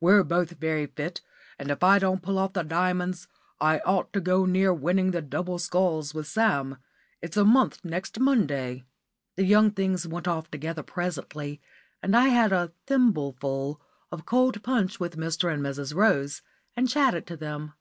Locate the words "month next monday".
7.46-8.84